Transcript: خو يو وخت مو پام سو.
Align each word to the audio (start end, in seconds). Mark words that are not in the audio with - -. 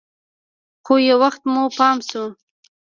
خو 0.85 0.93
يو 1.07 1.17
وخت 1.23 1.41
مو 1.53 1.63
پام 1.77 1.97
سو. 2.09 2.23